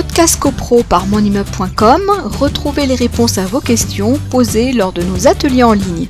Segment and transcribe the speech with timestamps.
[0.00, 2.02] Podcast CoPro par monimmeuble.com,
[2.38, 6.06] retrouvez les réponses à vos questions posées lors de nos ateliers en ligne.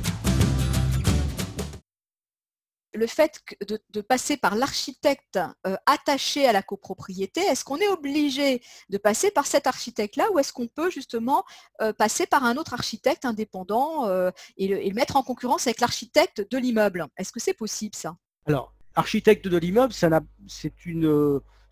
[2.93, 8.61] Le fait de, passer par l'architecte euh, attaché à la copropriété, est-ce qu'on est obligé
[8.89, 11.43] de passer par cet architecte-là ou est-ce qu'on peut justement
[11.81, 16.47] euh, passer par un autre architecte indépendant euh, et, le, mettre en concurrence avec l'architecte
[16.51, 17.07] de l'immeuble?
[17.17, 18.15] Est-ce que c'est possible ça?
[18.45, 20.05] Alors, architecte de l'immeuble, c'est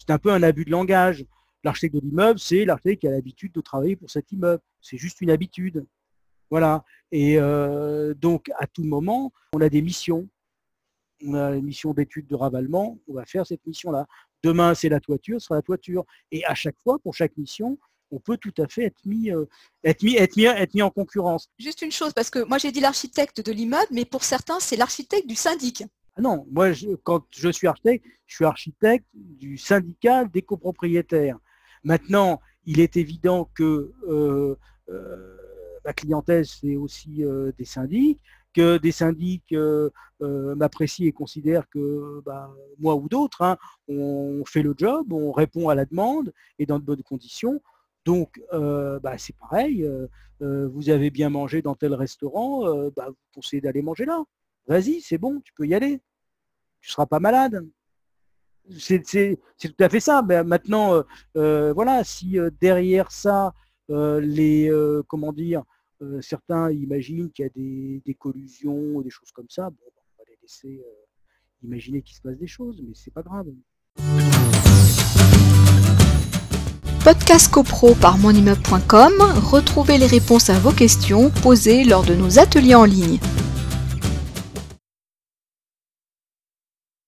[0.10, 1.24] un peu un abus de langage.
[1.68, 4.62] L'architecte de l'immeuble, c'est l'architecte qui a l'habitude de travailler pour cet immeuble.
[4.82, 5.86] C'est juste une habitude.
[6.50, 6.86] Voilà.
[7.12, 7.38] Et
[8.16, 10.30] donc, à tout moment, on a des missions
[11.24, 14.06] on a une mission d'étude de ravalement, on va faire cette mission-là.
[14.44, 16.06] Demain, c'est la toiture, ce sera la toiture.
[16.32, 17.78] Et à chaque fois, pour chaque mission,
[18.12, 19.46] on peut tout à fait être mis, euh,
[19.84, 21.50] être mis, être mis, être mis en concurrence.
[21.60, 24.78] Juste une chose, parce que moi j'ai dit l'architecte de l'immeuble, mais pour certains, c'est
[24.78, 25.84] l'architecte du syndic.
[26.16, 26.72] Ah non, moi,
[27.04, 31.38] quand je suis architecte, je suis architecte du syndicat des copropriétaires.
[31.88, 34.56] Maintenant, il est évident que euh,
[34.90, 35.38] euh,
[35.86, 37.24] ma clientèle, c'est aussi
[37.58, 38.20] des syndics
[38.58, 39.92] que des syndics euh,
[40.24, 43.56] euh, m'apprécient et considèrent que bah, moi ou d'autres, hein,
[43.88, 47.62] on fait le job, on répond à la demande et dans de bonnes conditions.
[48.04, 49.88] Donc, euh, bah, c'est pareil,
[50.40, 54.24] vous avez bien mangé dans tel restaurant, bah, vous conseillez d'aller manger là.
[54.68, 56.02] Vas-y, c'est bon, tu peux y aller.
[56.82, 57.66] Tu ne seras pas malade.
[58.78, 59.02] C'est
[59.60, 60.22] tout à fait ça.
[60.28, 63.54] Mais maintenant, voilà, si derrière ça,
[63.90, 64.72] les,
[65.08, 65.64] comment dire,
[66.04, 69.70] euh, certains imaginent qu'il y a des, collusions ou des choses comme ça.
[69.70, 73.24] Bon, on va les laisser euh, imaginer qu'il se passe des choses, mais c'est pas
[73.24, 73.48] grave.
[77.04, 79.14] Podcast CoPro par monimmeuble.com,
[79.50, 83.20] retrouvez les réponses à vos questions posées lors de nos ateliers en ligne.